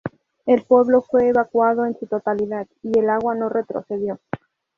El 0.47 0.63
pueblo 0.63 1.03
fue 1.03 1.27
evacuado 1.27 1.85
en 1.85 1.95
su 1.95 2.07
totalidad, 2.07 2.65
y 2.81 2.97
el 2.97 3.07
agua 3.07 3.35
no 3.35 3.49
retrocedió. 3.49 4.19